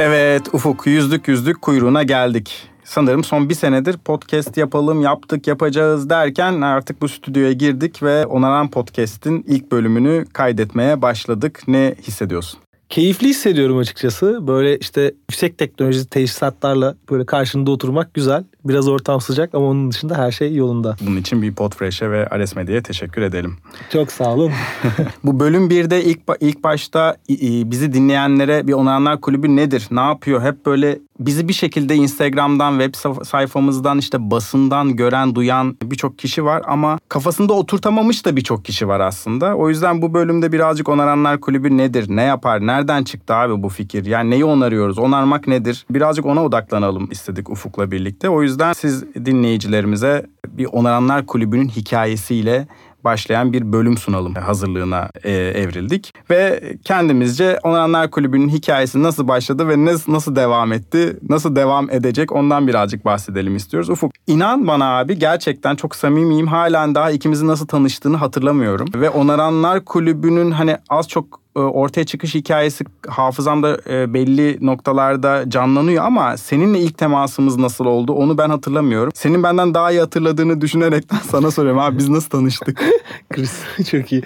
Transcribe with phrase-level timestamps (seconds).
[0.00, 2.68] Evet Ufuk yüzdük yüzdük kuyruğuna geldik.
[2.84, 8.70] Sanırım son bir senedir podcast yapalım, yaptık, yapacağız derken artık bu stüdyoya girdik ve Onaran
[8.70, 11.62] Podcast'in ilk bölümünü kaydetmeye başladık.
[11.68, 12.60] Ne hissediyorsun?
[12.88, 14.46] keyifli hissediyorum açıkçası.
[14.46, 18.44] Böyle işte yüksek teknoloji teşhisatlarla böyle karşında oturmak güzel.
[18.64, 20.96] Biraz ortam sıcak ama onun dışında her şey yolunda.
[21.06, 23.56] Bunun için bir Podfresh'e ve Ares Medya'ya teşekkür edelim.
[23.92, 24.52] Çok sağ olun.
[25.24, 27.16] Bu bölüm 1'de ilk, ilk başta
[27.64, 30.42] bizi dinleyenlere bir Onaranlar Kulübü nedir, ne yapıyor?
[30.42, 32.94] Hep böyle bizi bir şekilde Instagram'dan, web
[33.24, 39.00] sayfamızdan, işte basından gören, duyan birçok kişi var ama kafasında oturtamamış da birçok kişi var
[39.00, 39.56] aslında.
[39.56, 44.06] O yüzden bu bölümde birazcık Onaranlar Kulübü nedir, ne yapar, nereden çıktı abi bu fikir?
[44.06, 45.86] Yani neyi onarıyoruz, onarmak nedir?
[45.90, 48.28] Birazcık ona odaklanalım istedik Ufuk'la birlikte.
[48.28, 52.66] O yüzden siz dinleyicilerimize bir Onaranlar Kulübü'nün hikayesiyle
[53.04, 56.14] başlayan bir bölüm sunalım hazırlığına e, evrildik.
[56.30, 62.32] Ve kendimizce Onanlar Kulübü'nün hikayesi nasıl başladı ve nasıl, nasıl devam etti, nasıl devam edecek
[62.32, 63.90] ondan birazcık bahsedelim istiyoruz.
[63.90, 66.46] Ufuk inan bana abi gerçekten çok samimiyim.
[66.46, 68.88] Halen daha ikimizin nasıl tanıştığını hatırlamıyorum.
[68.94, 76.36] Ve Onaranlar Kulübü'nün hani az çok ortaya çıkış hikayesi hafızamda e, belli noktalarda canlanıyor ama
[76.36, 79.12] seninle ilk temasımız nasıl oldu onu ben hatırlamıyorum.
[79.14, 82.82] Senin benden daha iyi hatırladığını düşünerekten sana soruyorum abi biz nasıl tanıştık?
[83.30, 84.22] Chris çok iyi.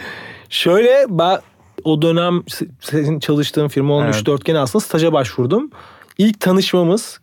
[0.48, 1.38] Şöyle ben
[1.84, 2.42] o dönem
[2.80, 4.26] senin çalıştığın firma olmuş evet.
[4.26, 5.70] dörtgene aslında staja başvurdum.
[6.18, 7.20] İlk tanışmamız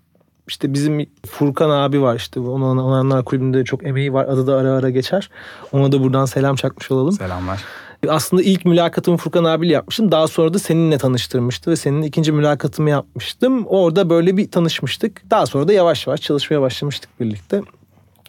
[0.47, 4.71] işte bizim Furkan abi var işte onun onanlar kulübünde çok emeği var adı da ara
[4.71, 5.29] ara geçer.
[5.71, 7.11] Ona da buradan selam çakmış olalım.
[7.11, 7.63] Selamlar.
[8.07, 10.11] Aslında ilk mülakatımı Furkan abiyle yapmıştım.
[10.11, 13.65] Daha sonra da seninle tanıştırmıştı ve senin ikinci mülakatımı yapmıştım.
[13.65, 15.21] Orada böyle bir tanışmıştık.
[15.31, 17.61] Daha sonra da yavaş yavaş çalışmaya başlamıştık birlikte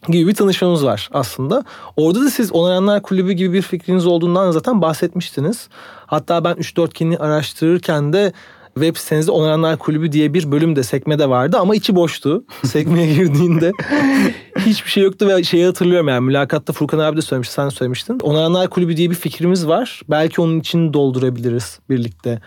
[0.08, 1.64] gibi bir tanışmamız var aslında.
[1.96, 5.68] Orada da siz Onarayanlar Kulübü gibi bir fikriniz olduğundan zaten bahsetmiştiniz.
[6.06, 8.32] Hatta ben 3-4 kini araştırırken de
[8.80, 12.44] web sitenizde Onaranlar Kulübü diye bir bölüm de sekmede vardı ama içi boştu.
[12.64, 13.72] Sekmeye girdiğinde
[14.58, 18.18] hiçbir şey yoktu ve şeyi hatırlıyorum yani mülakatta Furkan abi de söylemişti sen söylemiştin.
[18.22, 20.00] Onaranlar Kulübü diye bir fikrimiz var.
[20.10, 22.40] Belki onun için doldurabiliriz birlikte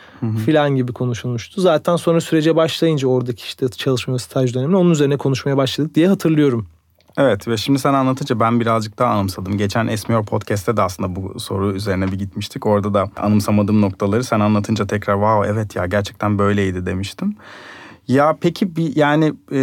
[0.46, 1.62] filan gibi konuşulmuştu.
[1.62, 6.68] Zaten sonra sürece başlayınca oradaki işte çalışma staj döneminde onun üzerine konuşmaya başladık diye hatırlıyorum.
[7.18, 9.58] Evet ve şimdi sen anlatınca ben birazcık daha anımsadım.
[9.58, 12.66] Geçen Esmiyor Podcast'te de aslında bu soru üzerine bir gitmiştik.
[12.66, 17.36] Orada da anımsamadığım noktaları sen anlatınca tekrar wow evet ya gerçekten böyleydi demiştim.
[18.08, 19.60] Ya peki bir yani e,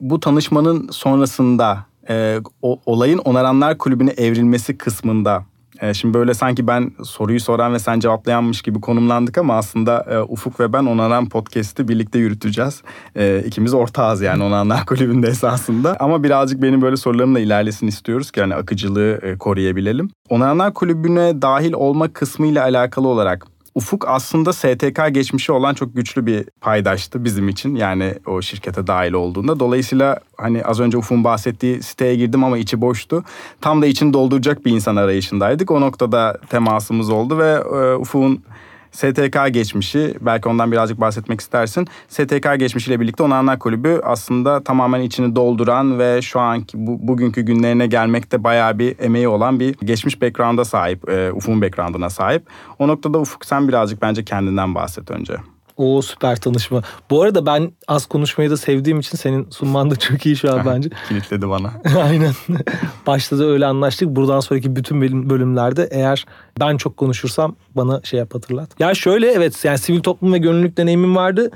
[0.00, 5.44] bu tanışmanın sonrasında e, o, olayın Onaranlar Kulübü'ne evrilmesi kısmında
[5.80, 10.18] e, şimdi böyle sanki ben soruyu soran ve sen cevaplayanmış gibi konumlandık ama aslında e,
[10.20, 12.82] Ufuk ve ben Onaran Podcast'i birlikte yürüteceğiz.
[13.16, 15.96] E, ikimiz ortağız yani Onanlar Kulübü'nde esasında.
[16.00, 20.10] Ama birazcık benim böyle sorularımla ilerlesin istiyoruz ki hani akıcılığı e, koruyabilelim.
[20.28, 26.44] Onanlar Kulübü'ne dahil olma kısmıyla alakalı olarak Ufuk aslında STK geçmişi olan çok güçlü bir
[26.60, 27.74] paydaştı bizim için.
[27.74, 29.60] Yani o şirkete dahil olduğunda.
[29.60, 33.24] Dolayısıyla hani az önce Ufuk'un bahsettiği siteye girdim ama içi boştu.
[33.60, 35.70] Tam da içini dolduracak bir insan arayışındaydık.
[35.70, 38.44] O noktada temasımız oldu ve e, Ufuk'un
[38.94, 41.86] STK geçmişi belki ondan birazcık bahsetmek istersin.
[42.08, 47.86] STK geçmişiyle birlikte Onanlar Kulübü aslında tamamen içini dolduran ve şu anki bu, bugünkü günlerine
[47.86, 51.08] gelmekte bayağı bir emeği olan bir geçmiş background'a sahip.
[51.08, 52.46] E, Ufuk'un background'ına sahip.
[52.78, 55.34] O noktada Ufuk sen birazcık bence kendinden bahset önce.
[55.76, 56.82] O süper tanışma.
[57.10, 60.62] Bu arada ben az konuşmayı da sevdiğim için senin sunman da çok iyi şu an
[60.66, 60.88] bence.
[61.08, 61.72] Kilitledi bana.
[62.02, 62.32] Aynen.
[63.06, 64.08] Başta da öyle anlaştık.
[64.08, 66.26] Buradan sonraki bütün bölümlerde eğer
[66.60, 68.70] ben çok konuşursam bana şey yap hatırlat.
[68.80, 71.50] Ya şöyle evet yani sivil toplum ve gönüllülük deneyimim vardı.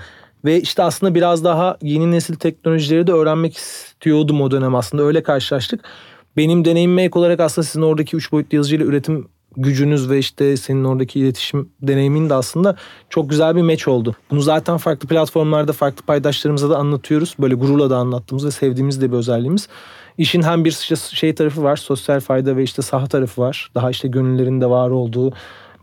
[0.44, 5.02] Ve işte aslında biraz daha yeni nesil teknolojileri de öğrenmek istiyordum o dönem aslında.
[5.02, 5.84] Öyle karşılaştık.
[6.36, 9.28] Benim deneyimime ek olarak aslında sizin oradaki üç boyutlu yazıcıyla üretim
[9.62, 12.76] gücünüz ve işte senin oradaki iletişim deneyimin de aslında
[13.10, 14.14] çok güzel bir meç oldu.
[14.30, 17.34] Bunu zaten farklı platformlarda farklı paydaşlarımıza da anlatıyoruz.
[17.38, 19.68] Böyle gururla da anlattığımız ve sevdiğimiz de bir özelliğimiz.
[20.18, 20.70] İşin hem bir
[21.14, 23.70] şey tarafı var, sosyal fayda ve işte saha tarafı var.
[23.74, 25.32] Daha işte gönüllerin de var olduğu,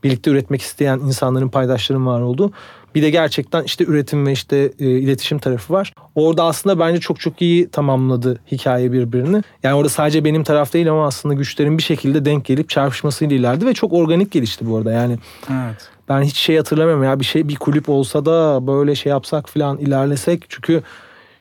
[0.05, 2.51] birlikte üretmek isteyen insanların paydaşların var olduğu.
[2.95, 5.93] Bir de gerçekten işte üretim ve işte e, iletişim tarafı var.
[6.15, 9.41] Orada aslında bence çok çok iyi tamamladı hikaye birbirini.
[9.63, 13.65] Yani orada sadece benim taraf değil ama aslında güçlerin bir şekilde denk gelip çarpışmasıyla ilerledi
[13.65, 14.91] ve çok organik gelişti bu arada.
[14.91, 15.17] Yani
[15.49, 15.89] evet.
[16.09, 19.77] ben hiç şey hatırlamıyorum ya bir şey bir kulüp olsa da böyle şey yapsak falan
[19.77, 20.45] ilerlesek.
[20.49, 20.83] Çünkü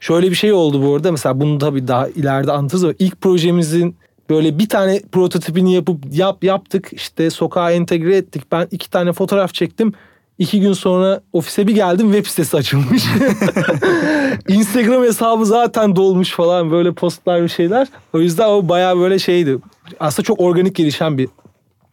[0.01, 1.13] şöyle bir şey oldu bu arada.
[1.13, 3.97] Mesela bunu tabii daha ileride anlatırız ama ilk projemizin
[4.31, 6.89] böyle bir tane prototipini yapıp yap yaptık.
[6.93, 8.43] İşte sokağa entegre ettik.
[8.53, 9.93] Ben iki tane fotoğraf çektim.
[10.39, 13.05] İki gün sonra ofise bir geldim web sitesi açılmış.
[14.49, 17.89] Instagram hesabı zaten dolmuş falan böyle postlar bir şeyler.
[18.13, 19.59] O yüzden o baya böyle şeydi.
[20.01, 21.29] Aslında çok organik gelişen bir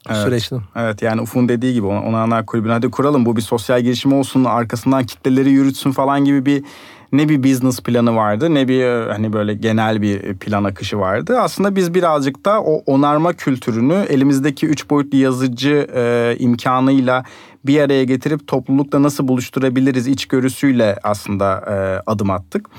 [0.10, 0.24] Evet.
[0.24, 0.56] süreçte.
[0.76, 4.44] Evet yani Ufuk'un dediği gibi ona Onanlar Kulübü'nü hadi kuralım bu bir sosyal girişim olsun
[4.44, 6.64] arkasından kitleleri yürütsün falan gibi bir
[7.12, 11.40] ne bir business planı vardı ne bir e, hani böyle genel bir plan akışı vardı.
[11.40, 17.24] Aslında biz birazcık da o onarma kültürünü elimizdeki üç boyutlu yazıcı e, imkanıyla
[17.66, 22.70] bir araya getirip toplulukla nasıl buluşturabiliriz içgörüsüyle aslında e, adım attık.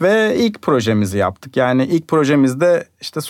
[0.00, 1.56] Ve ilk projemizi yaptık.
[1.56, 3.20] Yani ilk projemizde işte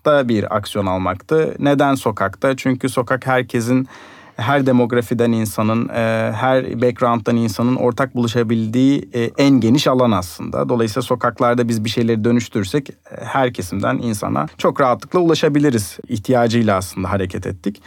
[0.00, 1.54] sokakta bir aksiyon almaktı.
[1.58, 2.56] Neden sokakta?
[2.56, 3.88] Çünkü sokak herkesin
[4.36, 10.68] her demografiden insanın, e, her background'dan insanın ortak buluşabildiği e, en geniş alan aslında.
[10.68, 17.10] Dolayısıyla sokaklarda biz bir şeyleri dönüştürsek e, her kesimden insana çok rahatlıkla ulaşabiliriz ihtiyacıyla aslında
[17.10, 17.82] hareket ettik.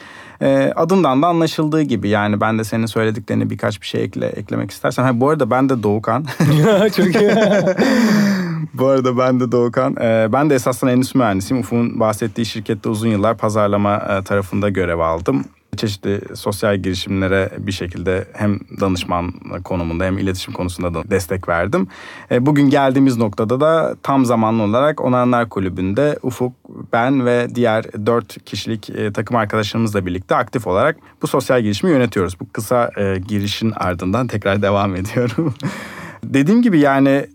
[0.75, 5.03] Adından da anlaşıldığı gibi yani ben de senin söylediklerini birkaç bir şey ekle, eklemek istersen.
[5.03, 6.25] Ha, bu arada ben de Doğukan.
[6.95, 7.31] Çok iyi.
[8.73, 9.95] Bu arada ben de Doğukan.
[10.01, 11.63] Ee, ben de esasında endüstri mühendisiyim.
[11.63, 15.45] Ufuk'un bahsettiği şirkette uzun yıllar pazarlama e, tarafında görev aldım.
[15.77, 19.31] Çeşitli sosyal girişimlere bir şekilde hem danışman
[19.63, 21.87] konumunda hem iletişim konusunda da destek verdim.
[22.31, 26.53] E, bugün geldiğimiz noktada da tam zamanlı olarak Onanlar Kulübü'nde Ufuk,
[26.93, 32.39] ben ve diğer dört kişilik e, takım arkadaşlarımızla birlikte aktif olarak bu sosyal girişimi yönetiyoruz.
[32.39, 35.53] Bu kısa e, girişin ardından tekrar devam ediyorum.
[36.23, 37.27] Dediğim gibi yani e,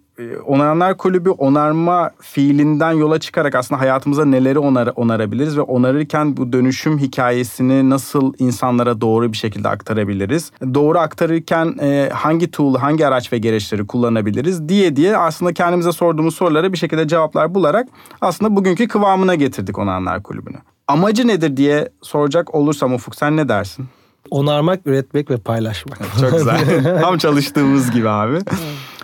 [0.46, 6.98] Onaranlar Kulübü onarma fiilinden yola çıkarak aslında hayatımıza neleri onar onarabiliriz ve onarırken bu dönüşüm
[6.98, 10.52] hikayesini nasıl insanlara doğru bir şekilde aktarabiliriz?
[10.74, 16.34] Doğru aktarırken e, hangi tool, hangi araç ve gereçleri kullanabiliriz diye diye aslında kendimize sorduğumuz
[16.34, 17.88] sorulara bir şekilde cevaplar bularak
[18.20, 20.56] aslında bugünkü kıvamına getirdik Onaranlar Kulübü'nü.
[20.88, 23.86] Amacı nedir diye soracak olursam Ufuk sen ne dersin?
[24.30, 25.98] Onarmak, üretmek ve paylaşmak.
[26.20, 27.00] Çok güzel.
[27.02, 28.38] Tam çalıştığımız gibi abi.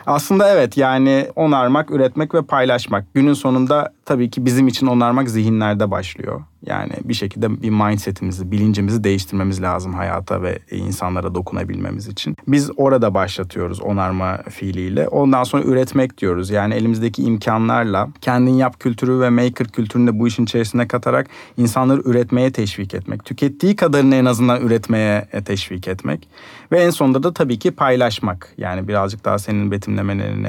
[0.06, 3.14] Aslında evet yani onarmak, üretmek ve paylaşmak.
[3.14, 6.42] Günün sonunda tabii ki bizim için onarmak zihinlerde başlıyor.
[6.66, 12.36] Yani bir şekilde bir mindsetimizi, bilincimizi değiştirmemiz lazım hayata ve insanlara dokunabilmemiz için.
[12.48, 15.08] Biz orada başlatıyoruz onarma fiiliyle.
[15.08, 16.50] Ondan sonra üretmek diyoruz.
[16.50, 21.26] Yani elimizdeki imkanlarla kendin yap kültürü ve maker kültürünü de bu işin içerisine katarak
[21.56, 23.24] insanları üretmeye teşvik etmek.
[23.24, 26.28] Tükettiği kadarını en azından üretmeye teşvik etmek.
[26.72, 28.54] Ve en sonunda da tabii ki paylaşmak.
[28.58, 30.48] Yani birazcık daha senin betimlemelerini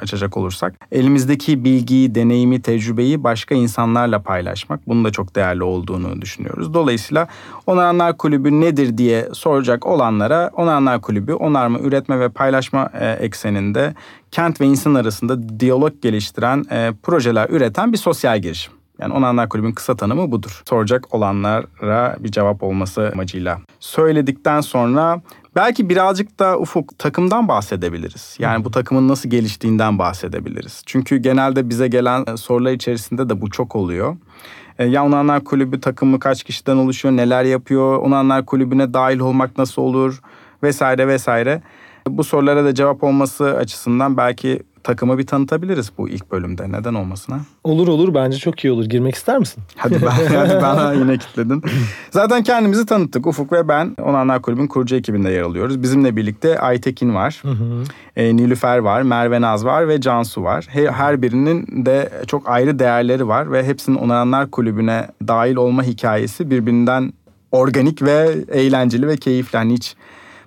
[0.00, 0.74] açacak olursak.
[0.92, 4.88] Elimizdeki bilgiyi, deneyimi, tecrübeyi başka insanlarla paylaşmak.
[4.88, 6.74] Bunun da çok değerli olduğunu düşünüyoruz.
[6.74, 7.28] Dolayısıyla
[7.66, 13.94] Onaranlar Kulübü nedir diye soracak olanlara Onaranlar Kulübü onarma, üretme ve paylaşma e, ekseninde
[14.30, 18.72] kent ve insan arasında diyalog geliştiren e, projeler üreten bir sosyal girişim.
[19.02, 20.62] Yani Onanlar Kulübü'nün kısa tanımı budur.
[20.68, 23.58] Soracak olanlara bir cevap olması amacıyla.
[23.80, 25.22] Söyledikten sonra
[25.56, 28.36] belki birazcık da Ufuk takımdan bahsedebiliriz.
[28.38, 30.82] Yani bu takımın nasıl geliştiğinden bahsedebiliriz.
[30.86, 34.16] Çünkü genelde bize gelen sorular içerisinde de bu çok oluyor.
[34.78, 40.20] Ya Onanlar Kulübü takımı kaç kişiden oluşuyor, neler yapıyor, Onanlar Kulübü'ne dahil olmak nasıl olur
[40.62, 41.62] vesaire vesaire.
[42.08, 46.72] Bu sorulara da cevap olması açısından belki takımı bir tanıtabiliriz bu ilk bölümde.
[46.72, 47.40] Neden olmasın ha?
[47.64, 48.84] Olur olur bence çok iyi olur.
[48.84, 49.62] Girmek ister misin?
[49.76, 51.62] Hadi ben hadi bana yine kitledin.
[52.10, 53.26] Zaten kendimizi tanıttık.
[53.26, 55.82] Ufuk ve ben Onanlar Kulübü'nün kurucu ekibinde yer alıyoruz.
[55.82, 57.38] Bizimle birlikte Aytekin var.
[57.42, 57.82] Hı hı.
[58.16, 60.66] E, Nilüfer var, Merve Naz var ve Cansu var.
[60.70, 67.12] Her birinin de çok ayrı değerleri var ve hepsinin Onanlar Kulübü'ne dahil olma hikayesi birbirinden
[67.52, 69.56] organik ve eğlenceli ve keyifli.
[69.56, 69.96] Yani hiç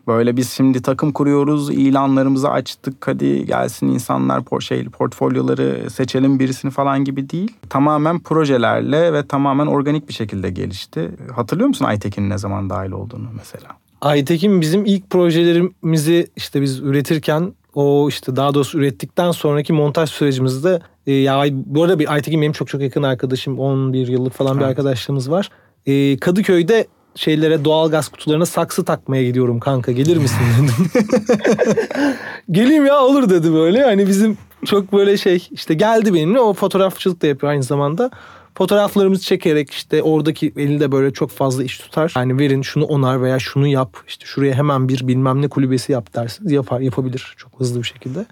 [0.08, 7.04] Böyle biz şimdi takım kuruyoruz, ilanlarımızı açtık, hadi gelsin insanlar şey, portfolyoları seçelim birisini falan
[7.04, 7.52] gibi değil.
[7.70, 11.12] Tamamen projelerle ve tamamen organik bir şekilde gelişti.
[11.36, 13.68] Hatırlıyor musun Aytekin'in ne zaman dahil olduğunu mesela?
[14.02, 20.80] Aytekin bizim ilk projelerimizi işte biz üretirken o işte daha doğrusu ürettikten sonraki montaj sürecimizde
[21.08, 24.62] e, ya bu arada bir Aytekin benim çok çok yakın arkadaşım 11 yıllık falan evet.
[24.62, 25.50] bir arkadaşlığımız var.
[25.86, 30.92] E, Kadıköy'de şeylere doğal gaz kutularına saksı takmaya gidiyorum kanka gelir misin dedim.
[32.52, 33.84] Geleyim ya olur dedi böyle.
[33.84, 38.12] Hani bizim çok böyle şey işte geldi benimle o fotoğrafçılık da yapıyor aynı zamanda.
[38.58, 42.14] Fotoğraflarımızı çekerek işte oradaki elinde böyle çok fazla iş tutar.
[42.18, 43.98] Yani verin şunu onar veya şunu yap.
[44.08, 46.52] işte şuraya hemen bir bilmem ne kulübesi yap dersiniz.
[46.52, 48.26] Yapar, yapabilir çok hızlı bir şekilde.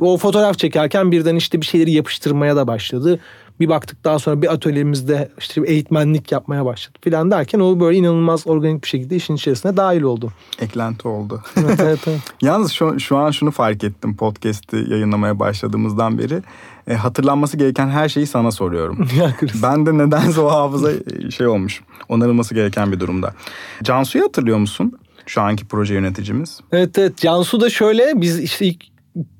[0.00, 3.20] O fotoğraf çekerken birden işte bir şeyleri yapıştırmaya da başladı.
[3.60, 7.98] Bir baktık daha sonra bir atölyemizde işte bir eğitmenlik yapmaya başladı filan derken o böyle
[7.98, 10.32] inanılmaz organik bir şekilde işin içerisine dahil oldu.
[10.60, 11.42] Eklenti oldu.
[11.56, 12.20] evet, evet, evet.
[12.42, 16.42] Yalnız şu, şu an şunu fark ettim podcast'i yayınlamaya başladığımızdan beri.
[16.88, 19.08] E, hatırlanması gereken her şeyi sana soruyorum.
[19.62, 20.90] ben de nedense o hafıza
[21.30, 21.82] şey olmuş.
[22.08, 23.34] Onarılması gereken bir durumda.
[23.82, 24.92] Cansu'yu hatırlıyor musun?
[25.26, 26.60] Şu anki proje yöneticimiz.
[26.72, 27.16] Evet evet.
[27.18, 28.84] Cansu da şöyle biz işte ilk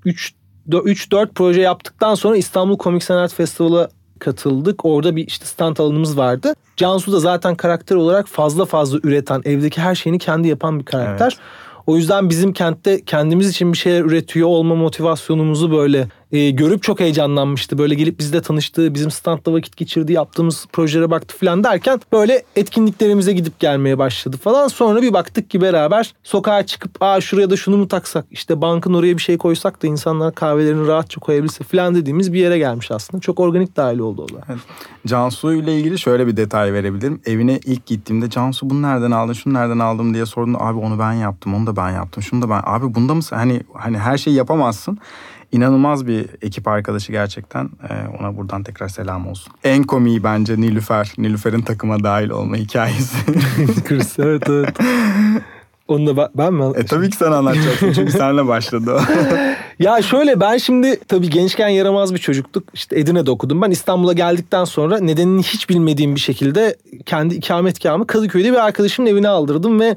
[0.05, 0.35] 3
[0.69, 4.85] 3-4 proje yaptıktan sonra İstanbul Komik Sanat Festivali katıldık.
[4.85, 6.55] Orada bir işte stand alanımız vardı.
[6.77, 11.27] Cansu da zaten karakter olarak fazla fazla üreten, evdeki her şeyini kendi yapan bir karakter.
[11.27, 11.41] Evet.
[11.87, 17.01] O yüzden bizim kentte kendimiz için bir şeyler üretiyor olma motivasyonumuzu böyle e, görüp çok
[17.01, 17.79] heyecanlanmıştı.
[17.79, 23.33] Böyle gelip bizle tanıştı, bizim standta vakit geçirdi, yaptığımız projelere baktı falan derken böyle etkinliklerimize
[23.33, 24.69] gidip gelmeye başladı falan.
[24.69, 28.95] Sonra bir baktık ki beraber sokağa çıkıp aa şuraya da şunu mu taksak, işte bankın
[28.95, 33.21] oraya bir şey koysak da insanlar kahvelerini rahatça koyabilse falan dediğimiz bir yere gelmiş aslında.
[33.21, 34.41] Çok organik dahil oldu o da.
[34.49, 34.61] Evet.
[35.07, 37.21] Cansu ile ilgili şöyle bir detay verebilirim.
[37.27, 40.57] Evine ilk gittiğimde Cansu bunu nereden aldın, şunu nereden aldım diye sordum.
[40.59, 42.63] Abi onu ben yaptım, onu da ben yaptım, şunu da ben.
[42.65, 43.37] Abi bunda mısın?
[43.37, 44.99] Hani hani her şeyi yapamazsın.
[45.53, 47.65] İnanılmaz bir ekip arkadaşı gerçekten.
[47.65, 49.53] Ee, ona buradan tekrar selam olsun.
[49.65, 51.13] En komiği bence Nilüfer.
[51.19, 53.17] Nilüfer'in takıma dahil olma hikayesi.
[53.85, 54.77] Chris evet evet.
[55.89, 56.65] Onu da ben, ben mi?
[56.77, 59.01] e tabii ki sen anlatacaksın çünkü senle başladı o.
[59.79, 62.65] Ya şöyle ben şimdi tabii gençken yaramaz bir çocuktuk.
[62.75, 63.63] İşte Edirne'de okudum.
[63.63, 66.77] Ben İstanbul'a geldikten sonra nedenini hiç bilmediğim bir şekilde
[67.07, 69.97] kendi ikametgahımı Kadıköy'de bir arkadaşımın evine aldırdım ve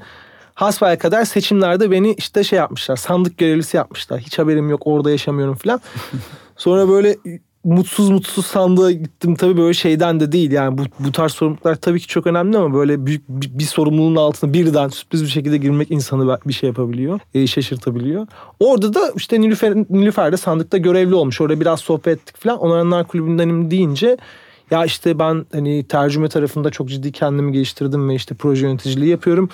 [0.62, 2.96] hasbaya kadar seçimlerde beni işte şey yapmışlar.
[2.96, 4.20] Sandık görevlisi yapmışlar.
[4.20, 5.82] Hiç haberim yok orada yaşamıyorum falan.
[6.58, 7.18] Sonra böyle
[7.64, 12.00] mutsuz mutsuz sandığa gittim tabii böyle şeyden de değil yani bu, bu tarz sorumluluklar tabii
[12.00, 15.92] ki çok önemli ama böyle büyük bir, bir sorumluluğun altına birden sürpriz bir şekilde girmek
[15.92, 18.28] insanı bir şey yapabiliyor e, şaşırtabiliyor.
[18.60, 23.08] Orada da işte Nilüfer, Nilüfer de sandıkta görevli olmuş orada biraz sohbet ettik falan Onaranlar
[23.08, 24.18] Kulübündenim deyince
[24.72, 29.50] ya işte ben hani tercüme tarafında çok ciddi kendimi geliştirdim ve işte proje yöneticiliği yapıyorum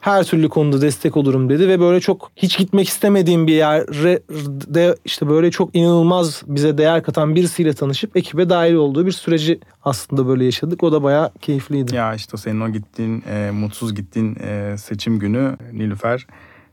[0.00, 5.28] her türlü konuda destek olurum dedi ve böyle çok hiç gitmek istemediğim bir yerde işte
[5.28, 10.44] böyle çok inanılmaz bize değer katan birisiyle tanışıp ekibe dahil olduğu bir süreci aslında böyle
[10.44, 10.82] yaşadık.
[10.82, 11.94] O da bayağı keyifliydi.
[11.94, 16.26] Ya işte senin o gittiğin e, mutsuz gittiğin e, seçim günü Nilüfer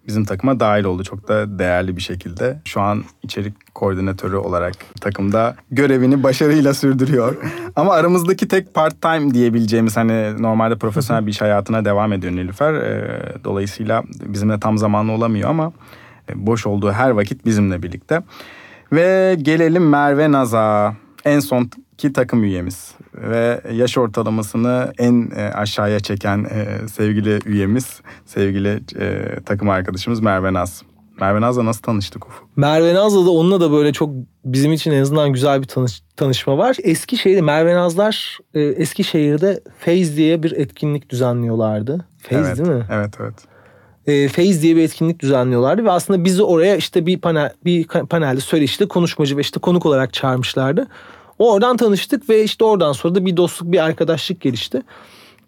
[0.07, 2.59] bizim takıma dahil oldu çok da değerli bir şekilde.
[2.65, 7.35] Şu an içerik koordinatörü olarak takımda görevini başarıyla sürdürüyor.
[7.75, 12.73] Ama aramızdaki tek part time diyebileceğimiz hani normalde profesyonel bir iş hayatına devam ediyor Nilüfer.
[12.73, 15.71] Ee, dolayısıyla bizimle tam zamanlı olamıyor ama
[16.35, 18.21] boş olduğu her vakit bizimle birlikte.
[18.93, 20.95] Ve gelelim Merve Naz'a.
[21.25, 28.01] En son ki takım üyemiz ve yaş ortalamasını en e, aşağıya çeken e, sevgili üyemiz,
[28.25, 30.83] sevgili e, takım arkadaşımız Merve Naz.
[31.21, 32.57] Merve Naz'la nasıl tanıştık Ufuk?
[32.57, 34.09] Merve Naz'la da onunla da böyle çok
[34.45, 36.77] bizim için en azından güzel bir tanış, tanışma var.
[36.83, 42.05] Eskişehir'de Merve Nazlar e, Eskişehir'de Feyz diye bir etkinlik düzenliyorlardı.
[42.17, 42.85] Feyz evet, değil mi?
[42.91, 43.33] Evet evet.
[44.07, 48.41] E, Feyz diye bir etkinlik düzenliyorlardı ve aslında bizi oraya işte bir panel bir panelde
[48.41, 50.87] söyleşide konuşmacı ve işte konuk olarak çağırmışlardı.
[51.39, 54.81] Oradan tanıştık ve işte oradan sonra da bir dostluk, bir arkadaşlık gelişti.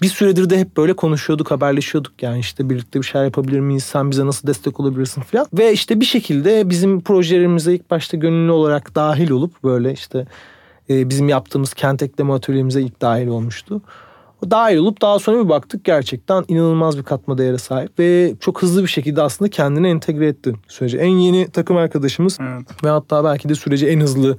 [0.02, 2.24] Bir süredir de hep böyle konuşuyorduk, haberleşiyorduk.
[2.24, 3.84] Yani işte birlikte bir şeyler yapabilir miyiz?
[3.84, 5.48] Sen bize nasıl destek olabilirsin falan.
[5.54, 10.28] Ve işte bir şekilde bizim projelerimize ilk başta gönüllü olarak dahil olup böyle işte
[10.90, 13.82] e, bizim yaptığımız kent ekleme atölyemize ilk dahil olmuştu.
[14.46, 18.62] O dahil olup daha sonra bir baktık gerçekten inanılmaz bir katma değere sahip ve çok
[18.62, 20.98] hızlı bir şekilde aslında kendini entegre etti sürece.
[20.98, 22.84] En yeni takım arkadaşımız Evet.
[22.84, 24.38] ve hatta belki de sürece en hızlı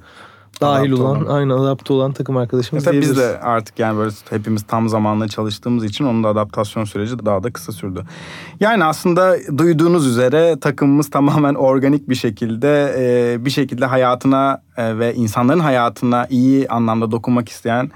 [0.61, 1.35] dahil olan, olan.
[1.35, 5.83] aynı adapte olan takım arkadaşımız Mesela biz de artık yani böyle hepimiz tam zamanlı çalıştığımız
[5.83, 8.03] için onun da adaptasyon süreci daha da kısa sürdü.
[8.59, 15.15] Yani aslında duyduğunuz üzere takımımız tamamen organik bir şekilde e, bir şekilde hayatına e, ve
[15.15, 17.91] insanların hayatına iyi anlamda dokunmak isteyen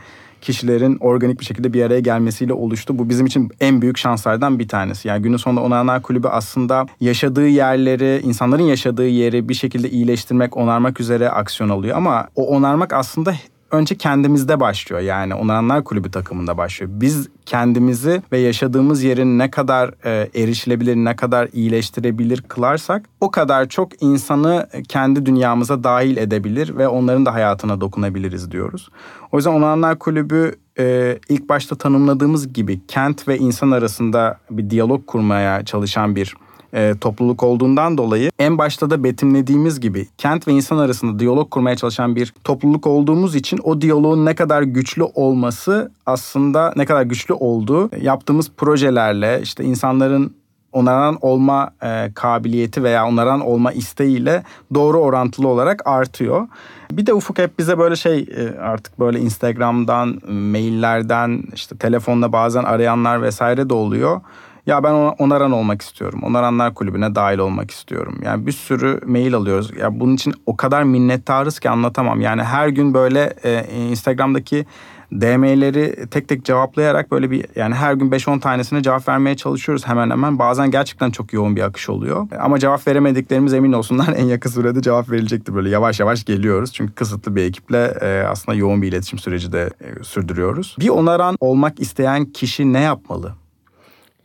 [0.46, 3.00] kişilerin organik bir şekilde bir araya gelmesiyle oluştu.
[3.00, 5.08] Bu bizim için en büyük şanslardan bir tanesi.
[5.08, 11.00] Yani günün sonunda Onanlar Kulübü aslında yaşadığı yerleri, insanların yaşadığı yeri bir şekilde iyileştirmek, onarmak
[11.00, 11.98] üzere aksiyon alıyor.
[11.98, 13.34] Ama o onarmak aslında
[13.75, 15.01] önce kendimizde başlıyor.
[15.01, 16.91] Yani Onanlar Kulübü takımında başlıyor.
[16.96, 23.70] Biz kendimizi ve yaşadığımız yerin ne kadar e, erişilebilir, ne kadar iyileştirebilir kılarsak o kadar
[23.70, 28.89] çok insanı kendi dünyamıza dahil edebilir ve onların da hayatına dokunabiliriz diyoruz.
[29.32, 35.08] O yüzden Onanlar Kulübü e, ilk başta tanımladığımız gibi kent ve insan arasında bir diyalog
[35.08, 36.36] kurmaya çalışan bir
[36.75, 41.75] e, topluluk olduğundan dolayı en başta da betimlediğimiz gibi kent ve insan arasında diyalog kurmaya
[41.75, 47.34] çalışan bir topluluk olduğumuz için o diyaloğun ne kadar güçlü olması aslında ne kadar güçlü
[47.34, 50.36] olduğu yaptığımız projelerle işte insanların
[50.75, 56.48] onaran olma e, kabiliyeti veya onaran olma isteğiyle doğru orantılı olarak artıyor.
[56.91, 62.63] Bir de Ufuk hep bize böyle şey e, artık böyle Instagram'dan, maillerden, işte telefonla bazen
[62.63, 64.22] arayanlar vesaire de oluyor.
[64.65, 66.24] Ya ben onaran olmak istiyorum.
[66.24, 68.19] Onaranlar kulübüne dahil olmak istiyorum.
[68.24, 69.72] Yani bir sürü mail alıyoruz.
[69.79, 72.22] Ya bunun için o kadar minnettarız ki anlatamam.
[72.22, 74.65] Yani her gün böyle e, Instagram'daki
[75.12, 80.10] DM'leri tek tek cevaplayarak böyle bir yani her gün 5-10 tanesine cevap vermeye çalışıyoruz hemen
[80.10, 80.39] hemen.
[80.39, 82.27] Bazen gerçekten çok yoğun bir akış oluyor.
[82.39, 85.55] Ama cevap veremediklerimiz emin olsunlar en yakın sürede cevap verilecektir.
[85.55, 86.74] Böyle yavaş yavaş geliyoruz.
[86.74, 90.75] Çünkü kısıtlı bir ekiple e, aslında yoğun bir iletişim süreci de e, sürdürüyoruz.
[90.79, 93.34] Bir onaran olmak isteyen kişi ne yapmalı?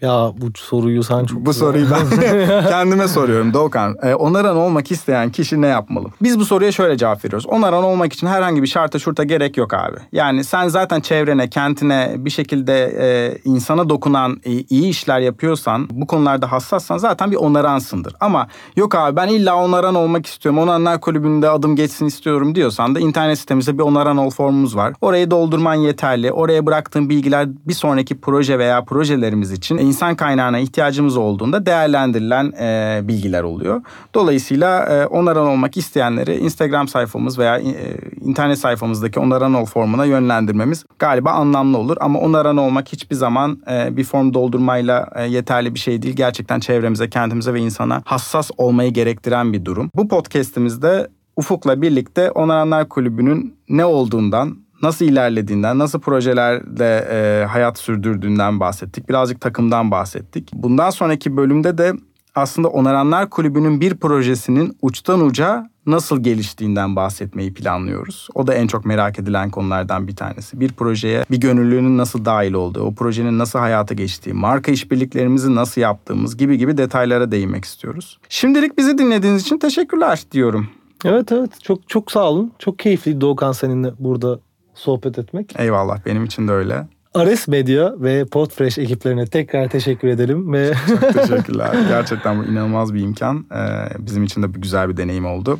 [0.01, 2.11] Ya bu soruyu sen çok Bu soruyu ben
[2.69, 3.97] kendime soruyorum Doğukan.
[4.03, 6.10] E, onaran olmak isteyen kişi ne yapmalı?
[6.23, 7.47] Biz bu soruya şöyle cevap veriyoruz.
[7.47, 9.97] Onaran olmak için herhangi bir şarta şurta gerek yok abi.
[10.13, 16.07] Yani sen zaten çevrene, kentine bir şekilde e, insana dokunan e, iyi işler yapıyorsan, bu
[16.07, 18.15] konularda hassassan zaten bir onaransındır.
[18.21, 18.47] Ama
[18.77, 20.59] yok abi ben illa onaran olmak istiyorum.
[20.59, 24.95] Onaranlar kulübünde adım geçsin istiyorum diyorsan da internet sitemizde bir onaran ol formumuz var.
[25.01, 26.33] Orayı doldurman yeterli.
[26.33, 33.01] Oraya bıraktığın bilgiler bir sonraki proje veya projelerimiz için insan kaynağına ihtiyacımız olduğunda değerlendirilen e,
[33.03, 33.83] bilgiler oluyor.
[34.15, 35.77] Dolayısıyla e, onaran olmak
[36.11, 41.97] isteyenleri Instagram sayfamız veya e, internet sayfamızdaki onaran ol formuna yönlendirmemiz galiba anlamlı olur.
[42.01, 46.17] Ama onaran olmak hiçbir zaman e, bir form doldurmayla e, yeterli bir şey değil.
[46.17, 49.91] Gerçekten çevremize, kendimize ve insana hassas olmayı gerektiren bir durum.
[49.95, 58.61] Bu podcastimizde Ufuk'la birlikte Onaranlar Kulübü'nün ne olduğundan, nasıl ilerlediğinden, nasıl projelerde e, hayat sürdürdüğünden
[58.61, 59.09] bahsettik.
[59.09, 60.51] Birazcık takımdan bahsettik.
[60.55, 61.93] Bundan sonraki bölümde de
[62.35, 68.29] aslında Onaranlar Kulübü'nün bir projesinin uçtan uca nasıl geliştiğinden bahsetmeyi planlıyoruz.
[68.35, 70.61] O da en çok merak edilen konulardan bir tanesi.
[70.61, 75.81] Bir projeye bir gönüllünün nasıl dahil olduğu, o projenin nasıl hayata geçtiği, marka işbirliklerimizi nasıl
[75.81, 78.19] yaptığımız gibi gibi detaylara değinmek istiyoruz.
[78.29, 80.69] Şimdilik bizi dinlediğiniz için teşekkürler diyorum.
[81.05, 82.53] Evet evet çok çok sağ olun.
[82.59, 84.41] Çok keyifli Doğukan seninle burada
[84.75, 85.55] sohbet etmek.
[85.59, 86.87] Eyvallah benim için de öyle.
[87.15, 91.75] Ares Medya ve Podfresh ekiplerine tekrar teşekkür edelim ve Çok teşekkürler.
[91.89, 93.47] Gerçekten bu inanılmaz bir imkan.
[93.53, 95.59] Ee, bizim için de bir güzel bir deneyim oldu.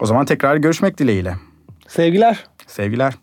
[0.00, 1.34] O zaman tekrar görüşmek dileğiyle.
[1.88, 2.44] sevgiler.
[2.66, 3.14] Sevgiler.